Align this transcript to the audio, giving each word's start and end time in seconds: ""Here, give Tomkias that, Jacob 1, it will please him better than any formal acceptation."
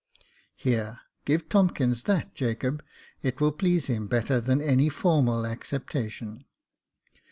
""Here, 0.55 0.99
give 1.25 1.47
Tomkias 1.47 2.05
that, 2.05 2.33
Jacob 2.33 2.81
1, 3.21 3.21
it 3.33 3.39
will 3.39 3.51
please 3.51 3.85
him 3.85 4.07
better 4.07 4.41
than 4.41 4.59
any 4.59 4.89
formal 4.89 5.45
acceptation." 5.45 6.45